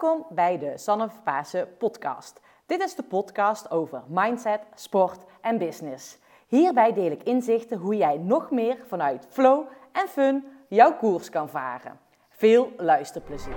[0.00, 2.40] Welkom bij de Sanne Pasen podcast.
[2.66, 6.18] Dit is de podcast over mindset, sport en business.
[6.46, 11.48] Hierbij deel ik inzichten hoe jij nog meer vanuit flow en fun jouw koers kan
[11.48, 11.98] varen.
[12.30, 13.56] Veel luisterplezier.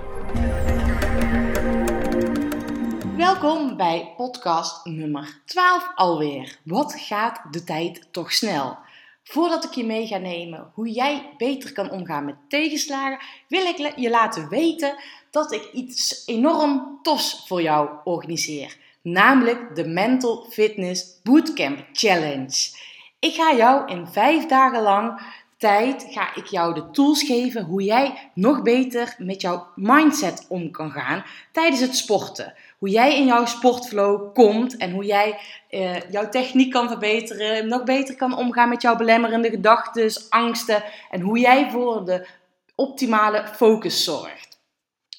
[3.16, 6.58] Welkom bij podcast nummer 12 alweer.
[6.64, 8.78] Wat gaat de tijd toch snel?
[9.22, 13.92] Voordat ik je mee ga nemen hoe jij beter kan omgaan met tegenslagen, wil ik
[13.96, 14.96] je laten weten
[15.30, 18.76] dat ik iets enorm tofs voor jou organiseer.
[19.02, 22.78] Namelijk de Mental Fitness Bootcamp Challenge.
[23.18, 25.20] Ik ga jou in vijf dagen lang
[25.60, 30.70] tijd ga ik jou de tools geven hoe jij nog beter met jouw mindset om
[30.70, 32.54] kan gaan tijdens het sporten.
[32.78, 35.38] Hoe jij in jouw sportflow komt en hoe jij
[35.70, 41.20] uh, jouw techniek kan verbeteren, nog beter kan omgaan met jouw belemmerende gedachten, angsten en
[41.20, 42.26] hoe jij voor de
[42.74, 44.49] optimale focus zorgt.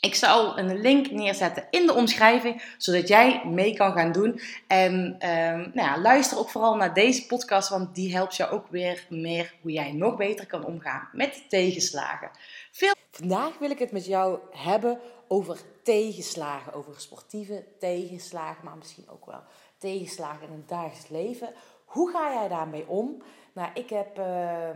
[0.01, 4.39] Ik zal een link neerzetten in de omschrijving, zodat jij mee kan gaan doen.
[4.67, 4.93] En
[5.29, 9.05] um, nou ja, luister ook vooral naar deze podcast, want die helpt jou ook weer
[9.09, 12.31] meer hoe jij nog beter kan omgaan met tegenslagen.
[12.71, 12.93] Veel...
[13.11, 19.25] Vandaag wil ik het met jou hebben over tegenslagen, over sportieve tegenslagen, maar misschien ook
[19.25, 19.43] wel
[19.77, 21.53] tegenslagen in het dagelijks leven.
[21.85, 23.23] Hoe ga jij daarmee om?
[23.53, 24.17] Nou, ik heb.
[24.17, 24.69] Uh,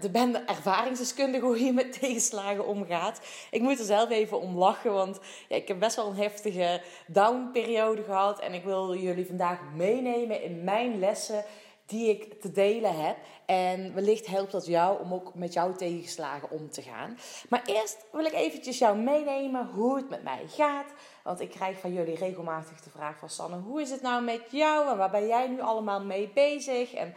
[0.00, 3.20] de ben ervaringsdeskundige hoe je met tegenslagen omgaat.
[3.50, 6.82] Ik moet er zelf even om lachen, want ja, ik heb best wel een heftige
[7.06, 8.40] downperiode gehad.
[8.40, 11.44] En ik wil jullie vandaag meenemen in mijn lessen
[11.86, 13.16] die ik te delen heb.
[13.46, 17.18] En wellicht helpt dat jou om ook met jouw tegenslagen om te gaan.
[17.48, 20.92] Maar eerst wil ik eventjes jou meenemen hoe het met mij gaat.
[21.22, 24.42] Want ik krijg van jullie regelmatig de vraag van Sanne, hoe is het nou met
[24.50, 24.90] jou?
[24.90, 26.94] En waar ben jij nu allemaal mee bezig?
[26.94, 27.14] En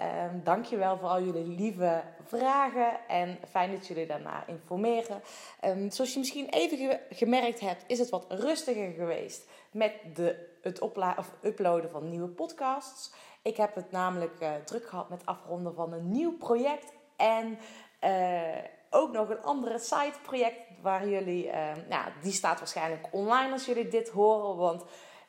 [0.00, 5.22] Um, dankjewel voor al jullie lieve vragen en fijn dat jullie daarna informeren.
[5.64, 10.80] Um, zoals je misschien even gemerkt hebt, is het wat rustiger geweest met de, het
[10.80, 13.12] of uploaden van nieuwe podcasts.
[13.42, 17.58] Ik heb het namelijk uh, druk gehad met afronden van een nieuw project en
[18.04, 21.52] uh, ook nog een andere site project waar jullie, uh,
[21.88, 24.84] nou, die staat waarschijnlijk online als jullie dit horen, want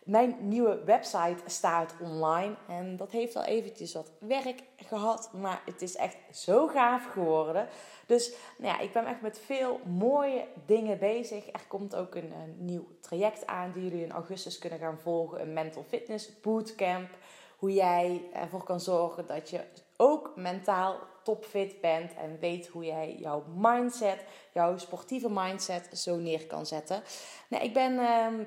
[0.06, 5.82] mijn nieuwe website staat online en dat heeft al eventjes wat werk gehad, maar het
[5.82, 7.68] is echt zo gaaf geworden.
[8.06, 11.48] Dus nou ja, ik ben echt met veel mooie dingen bezig.
[11.48, 15.54] Er komt ook een, nieuw traject aan die jullie in augustus kunnen gaan volgen, een
[15.54, 17.10] mental fitness bootcamp.
[17.58, 19.62] Hoe jij ervoor kan zorgen dat je
[19.98, 26.48] ook mentaal topfit bent en weet hoe jij jouw mindset, jouw sportieve mindset zo neer
[26.48, 27.04] kan zetten.
[27.50, 28.44] Nou, ik ben ehm,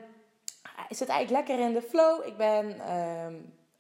[0.89, 2.27] ik zit eigenlijk lekker in de flow.
[2.27, 3.35] Ik ben ehm,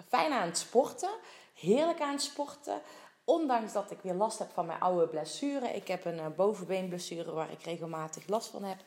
[0.08, 1.10] fijn aan het sporten.
[1.54, 2.80] Heerlijk aan het sporten.
[3.24, 5.68] Ondanks dat ik weer last heb van mijn oude blessure.
[5.68, 8.78] Ik heb een uh, bovenbeenblessure waar ik regelmatig last van heb.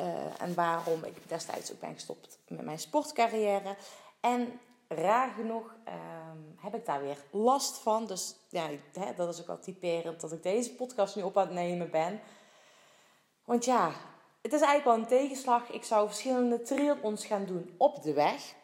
[0.00, 0.06] Uh,
[0.40, 3.76] en waarom ik destijds ook ben gestopt met mijn sportcarrière.
[4.20, 8.06] En raar genoeg ehm, heb ik daar weer last van.
[8.06, 8.68] Dus ja,
[9.16, 12.20] dat is ook wel typerend dat ik deze podcast nu op aan het nemen ben.
[13.44, 13.92] Want ja,
[14.42, 15.70] het is eigenlijk wel een tegenslag.
[15.70, 18.54] Ik zou verschillende triathlons gaan doen op de weg.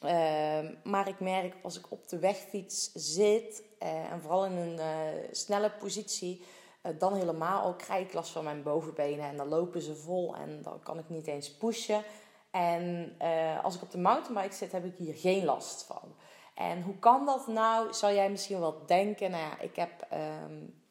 [0.00, 4.78] Ehm, maar ik merk als ik op de wegfiets zit uh, en vooral in een
[4.78, 6.44] uh, snelle positie,
[6.82, 10.36] uh, dan helemaal ook krijg ik last van mijn bovenbenen en dan lopen ze vol
[10.36, 12.02] en dan kan ik niet eens pushen.
[12.50, 13.14] En
[13.62, 16.14] als ik op de mountainbike zit, heb ik hier geen last van.
[16.54, 17.92] En hoe kan dat nou?
[17.92, 20.85] Zal jij misschien wel denken, nou ja, ik heb um,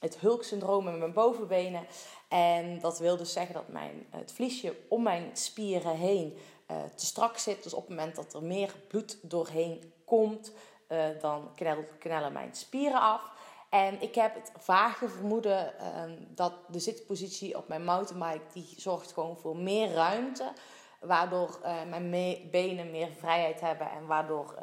[0.00, 1.86] het hulksyndroom in mijn bovenbenen.
[2.28, 6.38] En dat wil dus zeggen dat mijn, het vliesje om mijn spieren heen
[6.70, 7.62] uh, te strak zit.
[7.62, 10.52] Dus op het moment dat er meer bloed doorheen komt,
[10.88, 11.50] uh, dan
[11.98, 13.30] knellen mijn spieren af.
[13.68, 18.52] En ik heb het vage vermoeden uh, dat de zitpositie op mijn mountainbike...
[18.52, 20.52] die zorgt gewoon voor meer ruimte.
[21.00, 21.58] Waardoor
[21.88, 22.10] mijn
[22.50, 23.90] benen meer vrijheid hebben.
[23.90, 24.54] En waardoor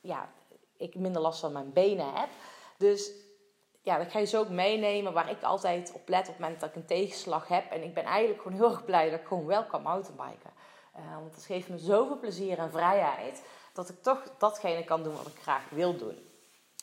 [0.00, 0.30] ja,
[0.76, 2.28] ik minder last van mijn benen heb.
[2.76, 3.10] Dus
[3.88, 5.12] ja, dat ga je zo ook meenemen.
[5.12, 7.70] Waar ik altijd op let op het moment dat ik een tegenslag heb.
[7.70, 10.50] En ik ben eigenlijk gewoon heel erg blij dat ik gewoon wel kan mountainbiken.
[10.96, 13.42] Uh, want het geeft me zoveel plezier en vrijheid.
[13.72, 16.18] Dat ik toch datgene kan doen wat ik graag wil doen.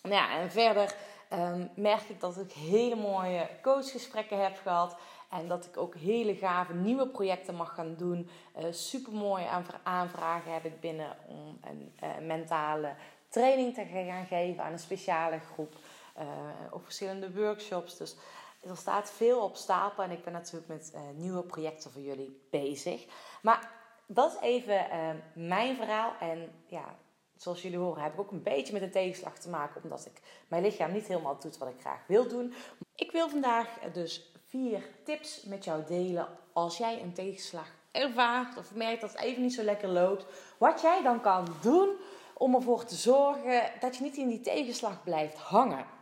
[0.01, 0.95] Nou ja, en verder
[1.33, 4.97] um, merk ik dat ik hele mooie coachgesprekken heb gehad.
[5.29, 8.29] En dat ik ook hele gave nieuwe projecten mag gaan doen.
[8.57, 9.47] Uh, Super mooie
[9.83, 12.93] aanvragen heb ik binnen om een uh, mentale
[13.29, 15.73] training te gaan geven aan een speciale groep.
[16.19, 16.25] Uh,
[16.71, 17.97] op verschillende workshops.
[17.97, 18.15] Dus
[18.61, 22.47] er staat veel op stapel en ik ben natuurlijk met uh, nieuwe projecten voor jullie
[22.49, 23.05] bezig.
[23.41, 23.71] Maar
[24.05, 26.13] dat is even uh, mijn verhaal.
[26.19, 26.95] En ja,
[27.37, 29.83] zoals jullie horen heb ik ook een beetje met een tegenslag te maken.
[29.83, 32.53] Omdat ik mijn lichaam niet helemaal doet wat ik graag wil doen.
[32.95, 38.75] Ik wil vandaag dus vier tips met jou delen als jij een tegenslag ervaart of
[38.75, 40.25] merkt dat het even niet zo lekker loopt,
[40.57, 41.89] wat jij dan kan doen
[42.33, 45.94] om ervoor te zorgen dat je niet in die tegenslag blijft hangen.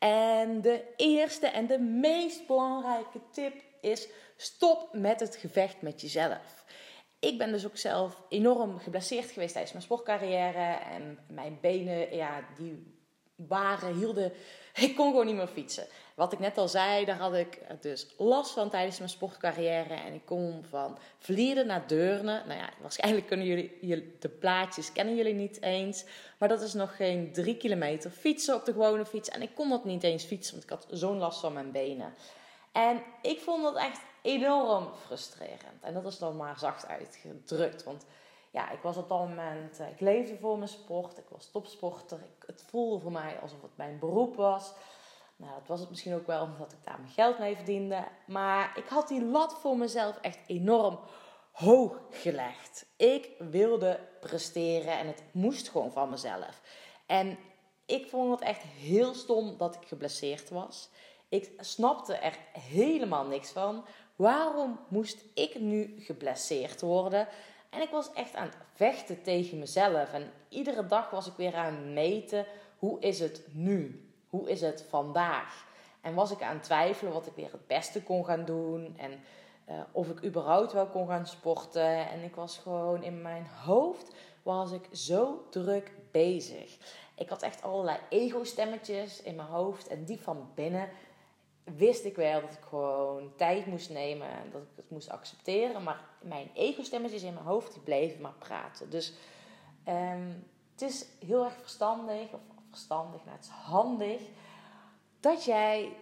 [0.00, 6.64] En de eerste en de meest belangrijke tip is: stop met het gevecht met jezelf.
[7.18, 10.78] Ik ben dus ook zelf enorm geblesseerd geweest tijdens mijn sportcarrière.
[10.92, 12.98] En mijn benen, ja, die
[13.34, 14.32] waren, hielden.
[14.74, 15.86] Ik kon gewoon niet meer fietsen.
[16.14, 19.94] Wat ik net al zei, daar had ik dus last van tijdens mijn sportcarrière.
[19.94, 22.42] En ik kom van Vlieren naar Deurne.
[22.46, 26.04] Nou ja, waarschijnlijk kunnen jullie de plaatjes kennen jullie niet eens.
[26.38, 29.28] Maar dat is nog geen drie kilometer fietsen op de gewone fiets.
[29.28, 32.14] En ik kon dat niet eens fietsen, want ik had zo'n last van mijn benen.
[32.72, 35.80] En ik vond dat echt enorm frustrerend.
[35.80, 37.84] En dat is dan maar zacht uitgedrukt.
[37.84, 38.04] Want
[38.50, 42.18] ja, ik was op dat moment, eh, ik leefde voor mijn sport, ik was topsporter.
[42.18, 44.72] Ik, het voelde voor mij alsof het mijn beroep was.
[45.36, 48.04] Nou, dat was het misschien ook wel omdat ik daar mijn geld mee verdiende.
[48.26, 50.98] Maar ik had die lat voor mezelf echt enorm
[51.52, 52.86] hoog gelegd.
[52.96, 56.60] Ik wilde presteren en het moest gewoon van mezelf.
[57.06, 57.38] En
[57.86, 60.88] ik vond het echt heel stom dat ik geblesseerd was.
[61.28, 63.84] Ik snapte er helemaal niks van.
[64.16, 67.28] Waarom moest ik nu geblesseerd worden?
[67.70, 70.12] En ik was echt aan het vechten tegen mezelf.
[70.12, 72.46] En iedere dag was ik weer aan meten:
[72.78, 74.08] hoe is het nu?
[74.28, 75.68] Hoe is het vandaag?
[76.00, 78.94] En was ik aan het twijfelen wat ik weer het beste kon gaan doen.
[78.98, 79.20] En
[79.68, 82.08] uh, of ik überhaupt wel kon gaan sporten.
[82.10, 86.76] En ik was gewoon in mijn hoofd was ik zo druk bezig.
[87.14, 89.88] Ik had echt allerlei ego-stemmetjes in mijn hoofd.
[89.88, 90.88] En die van binnen
[91.64, 94.28] wist ik wel dat ik gewoon tijd moest nemen.
[94.28, 95.82] En dat ik het moest accepteren.
[95.82, 98.90] Maar mijn ego-stemmetjes in mijn hoofd die bleven maar praten.
[98.90, 99.12] Dus
[99.88, 102.32] um, het is heel erg verstandig.
[102.32, 104.20] Of verstandig, nou het is handig.
[105.20, 105.92] Dat jij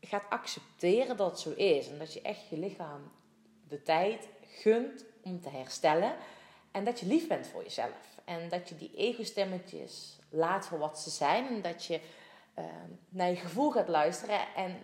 [0.00, 1.88] gaat accepteren dat het zo is.
[1.88, 3.10] En dat je echt je lichaam
[3.68, 6.16] de tijd gunt om te herstellen.
[6.70, 8.20] En dat je lief bent voor jezelf.
[8.24, 11.46] En dat je die ego-stemmetjes laat voor wat ze zijn.
[11.46, 12.00] En dat je
[12.58, 12.64] uh,
[13.08, 14.54] naar je gevoel gaat luisteren.
[14.56, 14.82] En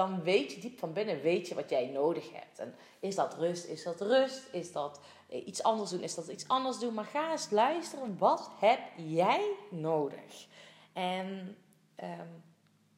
[0.00, 2.58] dan weet je diep van binnen weet je wat jij nodig hebt.
[2.58, 3.64] En is dat rust?
[3.64, 4.48] Is dat rust?
[4.52, 6.00] Is dat eh, iets anders doen?
[6.00, 6.94] Is dat iets anders doen?
[6.94, 8.18] Maar ga eens luisteren.
[8.18, 10.46] Wat heb jij nodig?
[10.92, 11.56] En
[12.02, 12.42] um,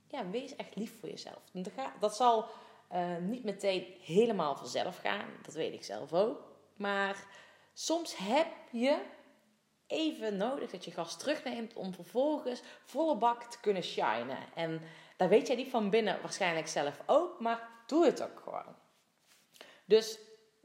[0.09, 1.43] ja, wees echt lief voor jezelf.
[2.01, 2.45] Dat zal
[2.93, 5.29] uh, niet meteen helemaal vanzelf gaan.
[5.43, 6.53] Dat weet ik zelf ook.
[6.77, 7.27] Maar
[7.73, 8.99] soms heb je
[9.93, 14.39] even nodig dat je gas terugneemt om vervolgens volle bak te kunnen shinen.
[14.55, 14.83] En
[15.17, 18.75] daar weet jij niet van binnen waarschijnlijk zelf ook, maar doe het ook gewoon.
[19.85, 20.19] Dus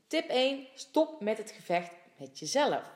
[0.08, 2.92] tip 1, stop met het gevecht met jezelf.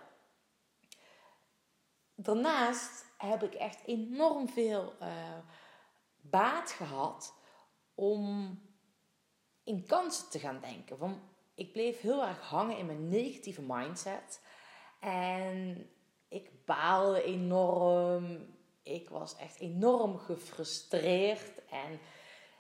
[2.16, 5.38] Daarnaast heb ik echt enorm veel uh,
[6.22, 7.34] baat gehad
[7.96, 8.60] om
[9.64, 10.98] in kansen te gaan denken.
[10.98, 11.18] Want
[11.56, 14.42] ik bleef heel erg hangen in mijn negatieve mindset.
[15.00, 15.90] En
[16.32, 18.56] ik baalde enorm.
[18.84, 21.66] Ik was echt enorm gefrustreerd.
[21.70, 21.92] En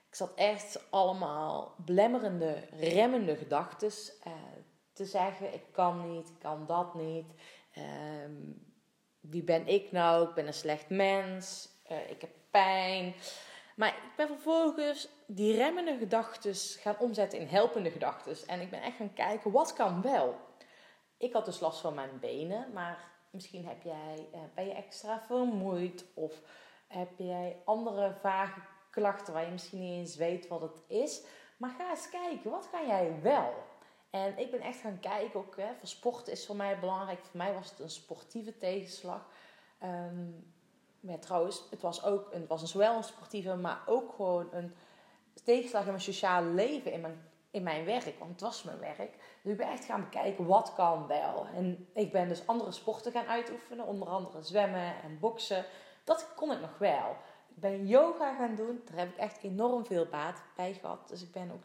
[0.07, 3.91] ik zat echt allemaal belemmerende, remmende gedachten
[4.27, 4.33] uh,
[4.93, 5.53] te zeggen.
[5.53, 7.25] Ik kan niet, ik kan dat niet.
[7.77, 7.83] Uh,
[9.19, 10.27] wie ben ik nou?
[10.27, 11.69] Ik ben een slecht mens.
[11.91, 13.13] Uh, ik heb pijn.
[13.75, 18.47] Maar ik ben vervolgens die remmende gedachten gaan omzetten in helpende gedachten.
[18.47, 20.35] En ik ben echt gaan kijken, wat kan wel?
[21.17, 25.23] Ik had dus last van mijn benen, maar misschien heb jij, uh, ben je extra
[25.27, 26.41] vermoeid of
[26.87, 28.59] heb jij andere vage
[28.89, 31.23] klachten waar je misschien niet eens weet wat het is.
[31.57, 33.53] Maar ga eens kijken, wat kan jij wel?
[34.09, 37.19] En ik ben echt gaan kijken, ook hè, voor sport is voor mij belangrijk.
[37.19, 39.27] Voor mij was het een sportieve tegenslag.
[39.83, 40.53] Um,
[40.99, 44.75] maar trouwens, het was ook het was een, zowel een sportieve, maar ook gewoon een
[45.43, 48.19] tegenslag in mijn sociale leven, in mijn, in mijn werk.
[48.19, 49.15] Want het was mijn werk.
[49.43, 51.45] Dus ik ben echt gaan bekijken wat kan wel.
[51.55, 55.65] En ik ben dus andere sporten gaan uitoefenen, onder andere zwemmen en boksen.
[56.03, 57.15] Dat kon ik nog wel.
[57.49, 58.81] Ik ben yoga gaan doen.
[58.85, 61.09] Daar heb ik echt enorm veel baat bij gehad.
[61.09, 61.63] Dus ik ben ook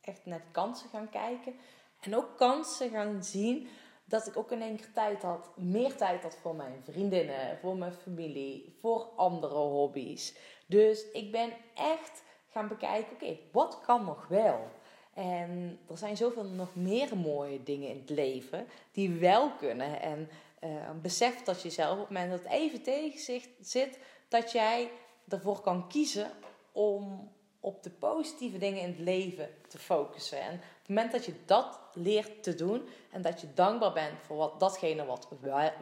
[0.00, 1.54] echt de kansen gaan kijken.
[2.00, 3.68] En ook kansen gaan zien
[4.04, 7.76] dat ik ook in één keer tijd had, meer tijd had voor mijn vriendinnen, voor
[7.76, 10.36] mijn familie, voor andere hobby's.
[10.66, 14.68] Dus ik ben echt gaan bekijken, oké, wat kan nog wel?
[15.16, 20.00] En er zijn zoveel nog meer mooie dingen in het leven die wel kunnen.
[20.00, 20.28] En
[20.64, 20.70] uh,
[21.02, 24.90] besef dat je zelf op het moment dat het even tegen zit, dat jij
[25.28, 26.30] ervoor kan kiezen
[26.72, 27.30] om
[27.60, 30.40] op de positieve dingen in het leven te focussen.
[30.40, 34.18] En op het moment dat je dat leert te doen en dat je dankbaar bent
[34.22, 35.28] voor wat, datgene wat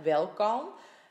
[0.02, 0.68] wel kan,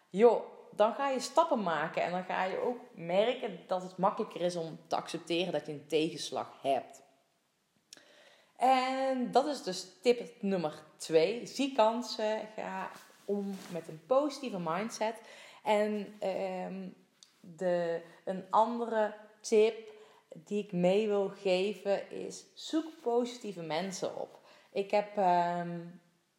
[0.10, 0.42] joh,
[0.76, 4.56] dan ga je stappen maken en dan ga je ook merken dat het makkelijker is
[4.56, 7.02] om te accepteren dat je een tegenslag hebt.
[8.64, 11.46] En dat is dus tip nummer twee.
[11.46, 12.48] Zie kansen.
[12.56, 12.92] Ga
[13.26, 15.22] om met een positieve mindset.
[15.64, 16.90] En ehm,
[17.40, 19.92] de, een andere tip
[20.34, 24.40] die ik mee wil geven is: zoek positieve mensen op.
[24.72, 25.80] Ik heb, ehm,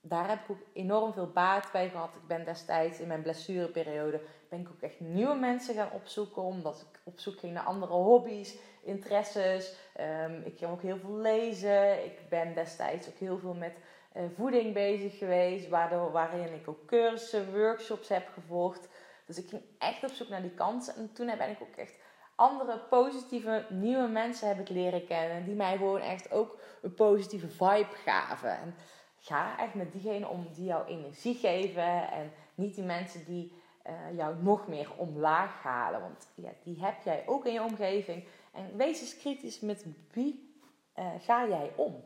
[0.06, 2.14] daar heb ik ook enorm veel baat bij gehad.
[2.14, 6.86] Ik ben destijds in mijn blessureperiode ben ik ook echt nieuwe mensen gaan opzoeken, omdat
[6.90, 9.76] ik op zoek ging naar andere hobby's, interesses.
[10.00, 12.04] Um, ik ging ook heel veel lezen.
[12.04, 13.76] Ik ben destijds ook heel veel met
[14.16, 18.88] uh, voeding bezig geweest, waarin ik ook cursussen, workshops heb gevolgd.
[19.26, 20.94] Dus ik ging echt op zoek naar die kansen.
[20.94, 21.94] En toen ben ik ook echt
[22.34, 25.44] andere positieve nieuwe mensen heb ik leren kennen.
[25.44, 28.50] Die mij gewoon echt ook een positieve vibe gaven.
[28.50, 28.74] En
[29.24, 32.10] ga echt met diegene om die jou energie geven.
[32.10, 33.52] En niet die mensen die
[33.86, 36.00] uh, jou nog meer omlaag halen.
[36.00, 38.24] Want ja, die heb jij ook in je omgeving.
[38.52, 40.60] En wees eens kritisch met wie
[40.96, 42.04] uh, ga jij om.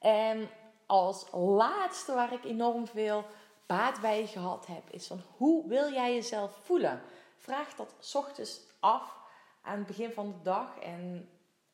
[0.00, 0.48] En
[0.86, 3.24] als laatste waar ik enorm veel
[3.66, 7.02] baat bij gehad heb, is van hoe wil jij jezelf voelen?
[7.36, 9.18] Vraag dat ochtends af
[9.62, 10.78] aan het begin van de dag.
[10.78, 11.28] En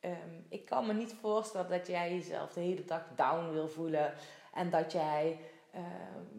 [0.07, 4.15] um, ik kan me niet voorstellen dat jij jezelf de hele dag down wil voelen.
[4.55, 5.39] En dat jij
[5.75, 5.81] uh,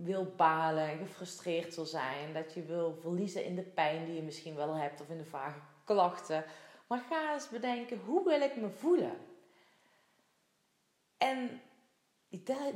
[0.03, 2.33] wil balen en gefrustreerd wil zijn.
[2.33, 5.25] Dat je wil verliezen in de pijn die je misschien wel hebt of in de
[5.25, 6.45] vage klachten.
[6.87, 9.17] Maar ga eens bedenken, hoe wil ik me voelen?
[11.17, 11.61] En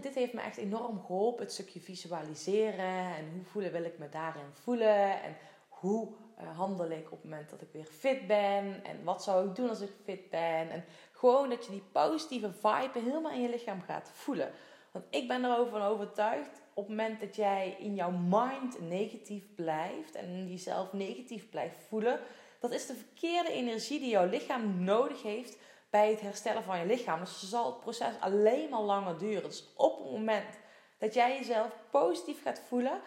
[0.02, 1.44] dit heeft me echt enorm geholpen.
[1.44, 5.24] Het stukje visualiseren en hoe voelen wil ik me daarin voelen.
[5.24, 6.14] En hoe
[6.48, 8.84] handel ik op het moment dat ik weer fit ben?
[8.84, 10.70] En wat zou ik doen als ik fit ben?
[10.70, 14.52] En gewoon dat je die positieve vibe helemaal in je lichaam gaat voelen.
[14.92, 20.16] Want ik ben erover overtuigd, op het moment dat jij in jouw mind negatief blijft
[20.16, 22.20] en jezelf negatief blijft voelen,
[22.60, 25.58] dat is de verkeerde energie die jouw lichaam nodig heeft
[25.90, 27.20] bij het herstellen van je lichaam.
[27.20, 29.44] Dus zal het proces alleen maar langer duren.
[29.50, 30.60] Dus op het moment
[30.98, 33.02] dat jij jezelf positief gaat voelen.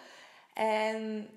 [0.55, 1.29] En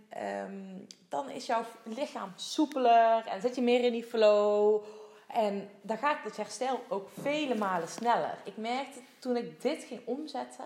[0.42, 4.84] um, dan is jouw lichaam soepeler en zit je meer in die flow.
[5.28, 8.38] En dan gaat het herstel ook vele malen sneller.
[8.44, 10.66] Ik merkte toen ik dit ging omzetten,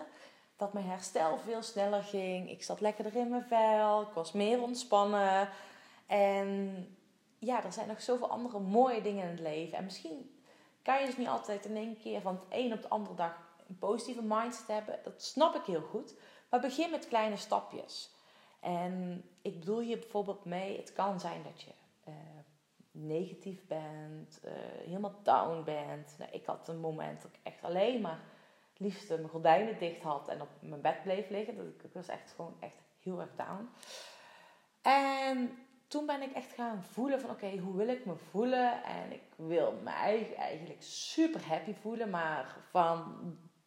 [0.56, 2.50] dat mijn herstel veel sneller ging.
[2.50, 5.48] Ik zat lekkerder in mijn vel, ik was meer ontspannen.
[6.06, 6.86] En
[7.38, 9.78] ja, er zijn nog zoveel andere mooie dingen in het leven.
[9.78, 10.40] En misschien
[10.82, 13.34] kan je dus niet altijd in één keer van het een op de andere dag
[13.68, 14.98] een positieve mindset hebben.
[15.04, 16.14] Dat snap ik heel goed.
[16.50, 18.10] Maar begin met kleine stapjes.
[18.62, 21.70] En ik bedoel hier bijvoorbeeld mee, het kan zijn dat je
[22.08, 22.14] uh,
[22.90, 24.52] negatief bent, uh,
[24.84, 26.14] helemaal down bent.
[26.18, 28.20] Nou, ik had een moment dat ik echt alleen maar
[28.76, 31.56] liefst mijn gordijnen dicht had en op mijn bed bleef liggen.
[31.56, 33.68] Dat ik, was echt gewoon echt heel erg down.
[34.82, 38.84] En toen ben ik echt gaan voelen van oké, hoe wil ik me voelen?
[38.84, 43.14] En ik wil mij eigenlijk super happy voelen, maar van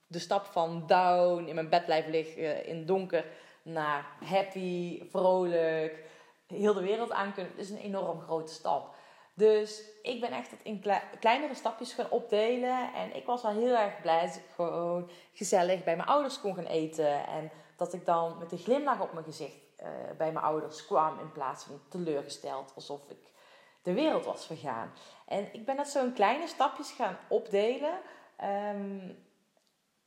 [0.08, 3.26] de stap van down, in mijn bed blijven liggen in donker,
[3.66, 6.04] naar happy, vrolijk,
[6.48, 8.96] heel de wereld aan kunnen, is een enorm grote stap.
[9.34, 10.84] Dus ik ben echt het in
[11.20, 12.94] kleinere stapjes gaan opdelen.
[12.94, 16.56] En ik was al heel erg blij dat ik gewoon gezellig bij mijn ouders kon
[16.56, 17.28] gaan eten.
[17.28, 21.20] En dat ik dan met een glimlach op mijn gezicht uh, bij mijn ouders kwam.
[21.20, 23.32] In plaats van teleurgesteld alsof ik
[23.82, 24.94] de wereld was vergaan.
[25.26, 28.00] En ik ben dat zo in kleine stapjes gaan opdelen.
[28.44, 29.24] Um,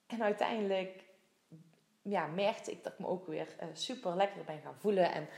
[0.07, 1.05] en uiteindelijk
[2.09, 5.13] ja, merkte ik dat ik me ook weer uh, super lekker ben gaan voelen.
[5.13, 5.29] En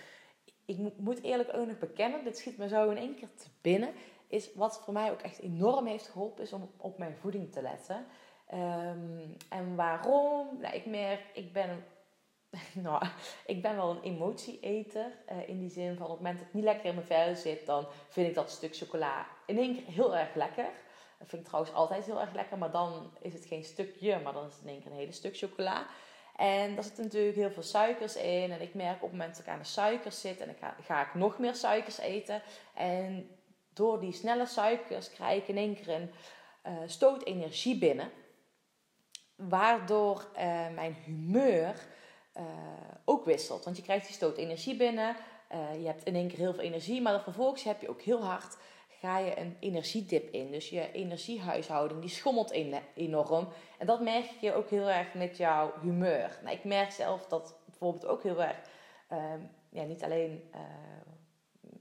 [0.64, 3.92] ik moet eerlijk ook nog bekennen, dit schiet me zo in één keer te binnen.
[4.26, 7.62] Is wat voor mij ook echt enorm heeft geholpen, is om op mijn voeding te
[7.62, 8.06] letten.
[8.54, 10.48] Um, en waarom?
[10.60, 11.84] Nou, ik merk, ik ben,
[12.72, 13.06] nou,
[13.46, 15.12] ik ben wel een emotieeter.
[15.32, 17.34] Uh, in die zin van op het moment dat ik niet lekker in mijn vel
[17.34, 20.70] zit, dan vind ik dat stuk chocola in één keer heel erg lekker.
[21.18, 24.32] Dat vind ik trouwens altijd heel erg lekker, maar dan is het geen stukje, maar
[24.32, 25.86] dan is het in één keer een hele stuk chocola.
[26.40, 28.52] En daar zitten natuurlijk heel veel suikers in.
[28.52, 30.76] En ik merk op het moment dat ik aan de suikers zit en ik ga,
[30.82, 32.42] ga ik nog meer suikers eten.
[32.74, 33.30] En
[33.72, 36.10] door die snelle suikers krijg ik in één keer een
[36.66, 38.10] uh, stoot energie binnen.
[39.36, 40.38] Waardoor uh,
[40.74, 41.74] mijn humeur
[42.36, 42.42] uh,
[43.04, 43.64] ook wisselt.
[43.64, 45.16] Want je krijgt die stoot energie binnen.
[45.78, 47.02] je hebt in één keer heel veel energie.
[47.02, 48.56] Maar dan vervolgens heb je ook heel hard
[49.00, 50.50] ga je een energiedip in.
[50.50, 52.50] Dus je energiehuishouding die schommelt
[52.94, 53.48] enorm.
[53.78, 56.38] En dat merk je ook heel erg met jouw humeur.
[56.42, 58.56] Nou, ik merk zelf dat bijvoorbeeld ook heel erg,
[59.12, 59.18] uh,
[59.68, 60.60] ja, niet alleen uh,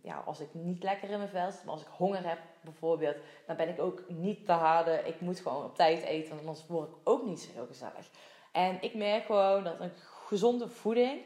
[0.01, 3.17] ja, als ik niet lekker in mijn vel zit, maar als ik honger heb bijvoorbeeld,
[3.45, 5.01] dan ben ik ook niet te harde.
[5.05, 8.09] Ik moet gewoon op tijd eten, want anders word ik ook niet zo heel gezellig.
[8.51, 11.21] En ik merk gewoon dat een gezonde voeding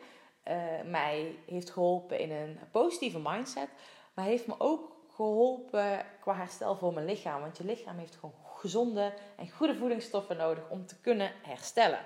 [0.47, 3.69] uh, mij heeft geholpen in een positieve mindset,
[4.13, 7.41] maar heeft me ook geholpen qua herstel voor mijn lichaam.
[7.41, 12.05] Want je lichaam heeft gewoon gezonde en goede voedingsstoffen nodig om te kunnen herstellen.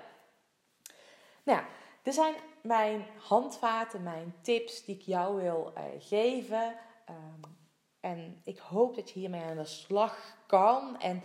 [1.42, 1.62] Nou
[2.02, 6.74] dit zijn mijn handvaten, mijn tips die ik jou wil uh, geven.
[7.08, 7.56] Um,
[8.00, 11.00] en ik hoop dat je hiermee aan de slag kan.
[11.00, 11.22] En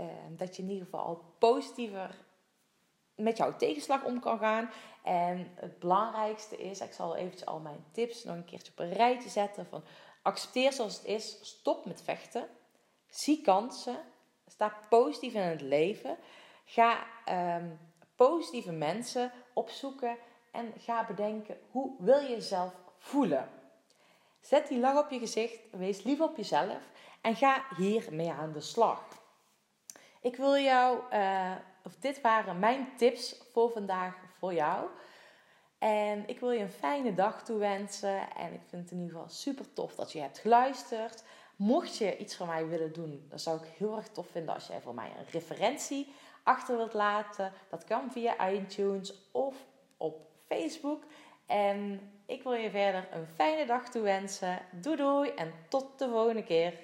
[0.00, 2.18] uh, dat je in ieder geval al positiever
[3.14, 4.70] met jouw tegenslag om kan gaan.
[5.02, 8.92] En het belangrijkste is, ik zal eventjes al mijn tips nog een keertje op een
[8.92, 9.66] rijtje zetten.
[9.66, 9.84] Van
[10.24, 12.48] accepteer zoals het is, stop met vechten,
[13.08, 13.96] zie kansen,
[14.46, 16.16] sta positief in het leven.
[16.64, 17.06] Ga
[17.56, 17.78] um,
[18.16, 20.16] positieve mensen opzoeken
[20.50, 23.48] en ga bedenken hoe wil je jezelf voelen.
[24.40, 26.90] Zet die lach op je gezicht, wees lief op jezelf
[27.20, 29.02] en ga hiermee aan de slag.
[30.20, 31.52] Ik wil jou, uh,
[31.84, 34.88] of dit waren mijn tips voor vandaag voor jou.
[35.84, 38.34] En ik wil je een fijne dag toewensen.
[38.36, 41.24] En ik vind het in ieder geval super tof dat je hebt geluisterd.
[41.56, 44.66] Mocht je iets van mij willen doen, dan zou ik heel erg tof vinden als
[44.66, 46.12] jij voor mij een referentie
[46.42, 47.52] achter wilt laten.
[47.70, 49.56] Dat kan via iTunes of
[49.96, 51.02] op Facebook.
[51.46, 54.58] En ik wil je verder een fijne dag toewensen.
[54.72, 56.74] Doei doei en tot de volgende keer.